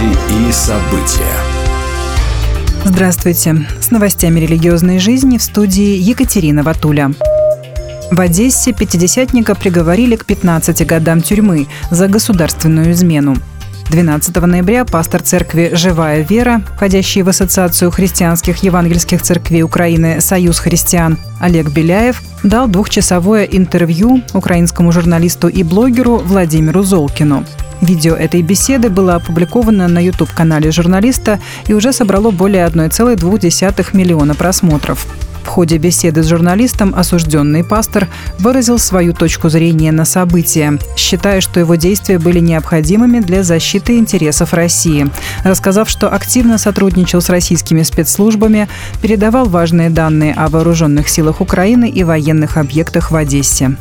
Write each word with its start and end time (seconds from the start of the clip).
Новости 0.00 0.48
и 0.48 0.52
события. 0.52 1.34
Здравствуйте. 2.84 3.66
С 3.80 3.90
новостями 3.90 4.40
религиозной 4.40 4.98
жизни 4.98 5.36
в 5.36 5.42
студии 5.42 5.96
Екатерина 5.96 6.62
Ватуля. 6.62 7.12
В 8.10 8.18
Одессе 8.18 8.72
пятидесятника 8.72 9.54
приговорили 9.54 10.16
к 10.16 10.24
15 10.24 10.86
годам 10.86 11.20
тюрьмы 11.20 11.66
за 11.90 12.08
государственную 12.08 12.92
измену. 12.92 13.36
12 13.90 14.34
ноября 14.36 14.84
пастор 14.84 15.22
церкви 15.22 15.70
«Живая 15.74 16.22
вера», 16.22 16.62
входящий 16.76 17.22
в 17.22 17.28
Ассоциацию 17.28 17.90
христианских 17.90 18.62
евангельских 18.62 19.20
церквей 19.20 19.62
Украины 19.62 20.20
«Союз 20.20 20.60
христиан» 20.60 21.18
Олег 21.40 21.70
Беляев 21.70 22.22
дал 22.42 22.68
двухчасовое 22.68 23.44
интервью 23.44 24.22
украинскому 24.32 24.92
журналисту 24.92 25.48
и 25.48 25.62
блогеру 25.62 26.16
Владимиру 26.18 26.82
Золкину. 26.82 27.44
Видео 27.80 28.14
этой 28.14 28.42
беседы 28.42 28.90
было 28.90 29.14
опубликовано 29.14 29.88
на 29.88 30.04
YouTube-канале 30.04 30.70
журналиста 30.70 31.40
и 31.66 31.72
уже 31.72 31.92
собрало 31.92 32.30
более 32.30 32.66
1,2 32.66 33.96
миллиона 33.96 34.34
просмотров. 34.34 35.06
В 35.42 35.46
ходе 35.46 35.78
беседы 35.78 36.22
с 36.22 36.28
журналистом 36.28 36.94
осужденный 36.94 37.64
пастор 37.64 38.08
выразил 38.38 38.78
свою 38.78 39.14
точку 39.14 39.48
зрения 39.48 39.90
на 39.90 40.04
события, 40.04 40.78
считая, 40.96 41.40
что 41.40 41.58
его 41.58 41.74
действия 41.74 42.18
были 42.18 42.38
необходимыми 42.38 43.20
для 43.20 43.42
защиты 43.42 43.96
интересов 43.96 44.52
России, 44.52 45.08
рассказав, 45.42 45.88
что 45.88 46.08
активно 46.08 46.58
сотрудничал 46.58 47.20
с 47.22 47.30
российскими 47.30 47.82
спецслужбами, 47.82 48.68
передавал 49.00 49.46
важные 49.46 49.90
данные 49.90 50.34
о 50.34 50.48
вооруженных 50.48 51.08
силах 51.08 51.40
Украины 51.40 51.88
и 51.88 52.04
военных 52.04 52.56
объектах 52.58 53.10
в 53.10 53.16
Одессе. 53.16 53.76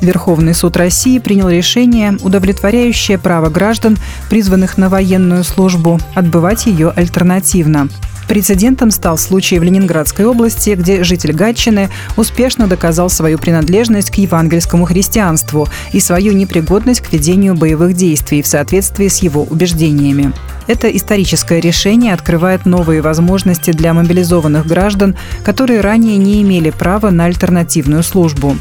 Верховный 0.00 0.54
суд 0.54 0.76
России 0.76 1.18
принял 1.18 1.48
решение, 1.48 2.16
удовлетворяющее 2.22 3.18
право 3.18 3.48
граждан, 3.48 3.96
призванных 4.28 4.76
на 4.76 4.88
военную 4.88 5.42
службу, 5.42 5.98
отбывать 6.14 6.66
ее 6.66 6.90
альтернативно. 6.90 7.88
Прецедентом 8.28 8.90
стал 8.90 9.18
случай 9.18 9.58
в 9.58 9.62
Ленинградской 9.62 10.24
области, 10.24 10.70
где 10.70 11.04
житель 11.04 11.32
Гатчины 11.32 11.90
успешно 12.16 12.66
доказал 12.66 13.08
свою 13.08 13.38
принадлежность 13.38 14.10
к 14.10 14.16
евангельскому 14.16 14.84
христианству 14.84 15.68
и 15.92 16.00
свою 16.00 16.32
непригодность 16.32 17.00
к 17.00 17.12
ведению 17.12 17.54
боевых 17.54 17.94
действий 17.94 18.42
в 18.42 18.46
соответствии 18.46 19.08
с 19.08 19.18
его 19.18 19.44
убеждениями. 19.44 20.32
Это 20.66 20.88
историческое 20.88 21.60
решение 21.60 22.12
открывает 22.12 22.66
новые 22.66 23.00
возможности 23.00 23.70
для 23.70 23.94
мобилизованных 23.94 24.66
граждан, 24.66 25.16
которые 25.44 25.80
ранее 25.80 26.16
не 26.16 26.42
имели 26.42 26.70
права 26.70 27.10
на 27.10 27.26
альтернативную 27.26 28.02
службу. 28.02 28.56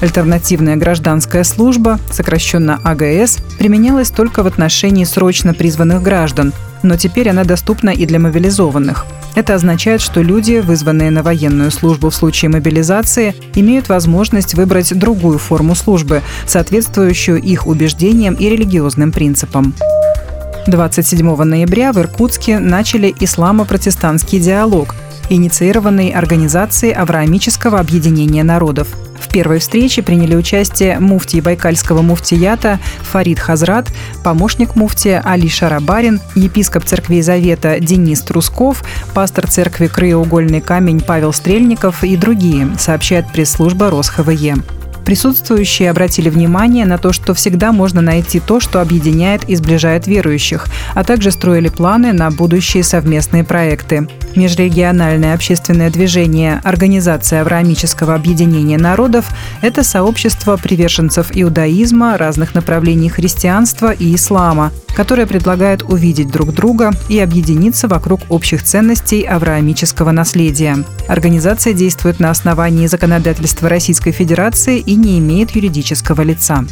Альтернативная 0.00 0.76
гражданская 0.76 1.44
служба, 1.44 1.98
сокращенно 2.10 2.80
АГС, 2.84 3.38
применялась 3.58 4.10
только 4.10 4.42
в 4.42 4.46
отношении 4.46 5.04
срочно 5.04 5.52
призванных 5.52 6.02
граждан, 6.02 6.52
но 6.82 6.96
теперь 6.96 7.28
она 7.28 7.44
доступна 7.44 7.90
и 7.90 8.06
для 8.06 8.18
мобилизованных. 8.18 9.04
Это 9.34 9.54
означает, 9.54 10.00
что 10.00 10.22
люди, 10.22 10.60
вызванные 10.60 11.10
на 11.10 11.22
военную 11.22 11.70
службу 11.70 12.10
в 12.10 12.14
случае 12.14 12.48
мобилизации, 12.48 13.34
имеют 13.54 13.88
возможность 13.88 14.54
выбрать 14.54 14.98
другую 14.98 15.38
форму 15.38 15.74
службы, 15.74 16.22
соответствующую 16.46 17.40
их 17.40 17.66
убеждениям 17.66 18.34
и 18.34 18.48
религиозным 18.48 19.12
принципам. 19.12 19.74
27 20.66 21.42
ноября 21.44 21.92
в 21.92 21.98
Иркутске 21.98 22.58
начали 22.58 23.14
исламо-протестантский 23.20 24.40
диалог, 24.40 24.94
инициированный 25.30 26.10
Организацией 26.10 26.92
Авраамического 26.92 27.80
объединения 27.80 28.44
народов– 28.44 28.88
первой 29.30 29.58
встрече 29.58 30.02
приняли 30.02 30.34
участие 30.34 30.98
муфтий 30.98 31.40
Байкальского 31.40 32.02
муфтията 32.02 32.78
Фарид 33.02 33.38
Хазрат, 33.38 33.90
помощник 34.22 34.76
муфтия 34.76 35.22
Али 35.24 35.48
Шарабарин, 35.48 36.20
епископ 36.34 36.84
церкви 36.84 37.20
Завета 37.20 37.78
Денис 37.80 38.20
Трусков, 38.22 38.82
пастор 39.14 39.46
церкви 39.46 39.86
Краеугольный 39.86 40.60
камень 40.60 41.00
Павел 41.00 41.32
Стрельников 41.32 42.04
и 42.04 42.16
другие, 42.16 42.68
сообщает 42.78 43.30
пресс-служба 43.32 43.90
РосХВЕ. 43.90 44.56
Присутствующие 45.04 45.90
обратили 45.90 46.28
внимание 46.30 46.86
на 46.86 46.98
то, 46.98 47.12
что 47.12 47.34
всегда 47.34 47.72
можно 47.72 48.00
найти 48.00 48.40
то, 48.40 48.60
что 48.60 48.80
объединяет 48.80 49.48
и 49.48 49.56
сближает 49.56 50.06
верующих, 50.06 50.66
а 50.94 51.04
также 51.04 51.30
строили 51.30 51.68
планы 51.68 52.12
на 52.12 52.30
будущие 52.30 52.82
совместные 52.84 53.44
проекты. 53.44 54.08
Межрегиональное 54.36 55.34
общественное 55.34 55.90
движение 55.90 56.60
Организация 56.62 57.40
Авраамического 57.40 58.14
объединения 58.14 58.78
народов– 58.78 59.26
это 59.62 59.82
сообщество 59.82 60.56
приверженцев 60.56 61.28
иудаизма, 61.32 62.16
разных 62.16 62.54
направлений 62.54 63.08
христианства 63.08 63.90
и 63.90 64.14
ислама, 64.14 64.70
которое 64.94 65.26
предлагает 65.26 65.82
увидеть 65.82 66.30
друг 66.30 66.52
друга 66.52 66.92
и 67.08 67.18
объединиться 67.18 67.88
вокруг 67.88 68.20
общих 68.28 68.62
ценностей 68.62 69.22
авраамического 69.22 70.10
наследия. 70.10 70.84
Организация 71.08 71.72
действует 71.72 72.20
на 72.20 72.30
основании 72.30 72.86
законодательства 72.86 73.68
Российской 73.68 74.12
Федерации 74.12 74.78
и 74.78 74.94
не 74.94 75.18
имеет 75.18 75.52
юридического 75.52 76.22
лица. 76.22 76.64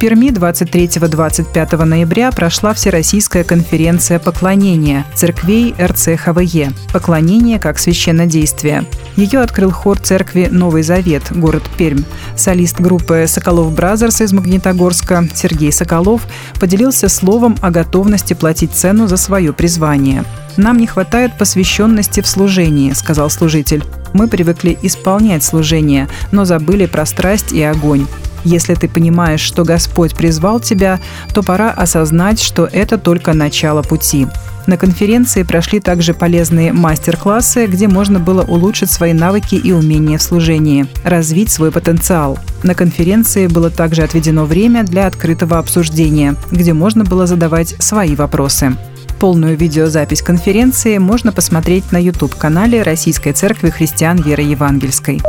Перми 0.00 0.28
23-25 0.28 1.84
ноября 1.84 2.32
прошла 2.32 2.72
Всероссийская 2.72 3.44
конференция 3.44 4.18
поклонения 4.18 5.04
церквей 5.14 5.74
РЦХВЕ 5.78 6.72
«Поклонение 6.90 7.58
как 7.58 7.78
священнодействие». 7.78 8.86
Ее 9.16 9.40
открыл 9.40 9.70
хор 9.70 9.98
церкви 9.98 10.48
«Новый 10.50 10.84
Завет», 10.84 11.24
город 11.30 11.64
Пермь. 11.76 12.04
Солист 12.34 12.80
группы 12.80 13.26
«Соколов 13.28 13.74
Brothers» 13.74 14.22
из 14.22 14.32
Магнитогорска 14.32 15.28
Сергей 15.34 15.70
Соколов 15.70 16.26
поделился 16.58 17.10
словом 17.10 17.58
о 17.60 17.70
готовности 17.70 18.32
платить 18.32 18.72
цену 18.72 19.06
за 19.06 19.18
свое 19.18 19.52
призвание. 19.52 20.24
«Нам 20.56 20.78
не 20.78 20.86
хватает 20.86 21.36
посвященности 21.36 22.22
в 22.22 22.26
служении»,— 22.26 22.92
сказал 22.94 23.28
служитель. 23.28 23.84
«Мы 24.14 24.28
привыкли 24.28 24.78
исполнять 24.80 25.44
служение, 25.44 26.08
но 26.32 26.46
забыли 26.46 26.86
про 26.86 27.04
страсть 27.04 27.52
и 27.52 27.62
огонь. 27.62 28.06
Если 28.44 28.74
ты 28.74 28.88
понимаешь, 28.88 29.40
что 29.40 29.64
Господь 29.64 30.14
призвал 30.14 30.60
тебя, 30.60 31.00
то 31.34 31.42
пора 31.42 31.70
осознать, 31.70 32.40
что 32.40 32.68
это 32.70 32.98
только 32.98 33.32
начало 33.32 33.82
пути. 33.82 34.26
На 34.66 34.76
конференции 34.76 35.42
прошли 35.42 35.80
также 35.80 36.14
полезные 36.14 36.72
мастер-классы, 36.72 37.66
где 37.66 37.88
можно 37.88 38.20
было 38.20 38.42
улучшить 38.42 38.90
свои 38.90 39.12
навыки 39.12 39.54
и 39.54 39.72
умения 39.72 40.18
в 40.18 40.22
служении, 40.22 40.86
развить 41.02 41.50
свой 41.50 41.72
потенциал. 41.72 42.38
На 42.62 42.74
конференции 42.74 43.46
было 43.46 43.70
также 43.70 44.02
отведено 44.02 44.44
время 44.44 44.84
для 44.84 45.06
открытого 45.06 45.58
обсуждения, 45.58 46.36
где 46.50 46.72
можно 46.72 47.04
было 47.04 47.26
задавать 47.26 47.74
свои 47.78 48.14
вопросы. 48.14 48.76
Полную 49.18 49.56
видеозапись 49.56 50.22
конференции 50.22 50.98
можно 50.98 51.32
посмотреть 51.32 51.92
на 51.92 51.98
YouTube-канале 52.00 52.82
Российской 52.82 53.32
Церкви 53.32 53.70
Христиан 53.70 54.16
Веры 54.16 54.42
Евангельской. 54.42 55.20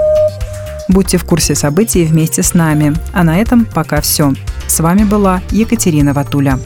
Будьте 0.91 1.18
в 1.18 1.24
курсе 1.24 1.56
событий 1.56 2.03
вместе 2.03 2.44
с 2.44 2.53
нами. 2.53 2.94
А 3.13 3.24
на 3.24 3.40
этом 3.40 3.63
пока 3.63 4.02
все. 4.02 4.34
С 4.68 4.81
вами 4.81 5.06
была 5.06 5.41
Екатерина 5.50 6.13
Ватуля. 6.13 6.59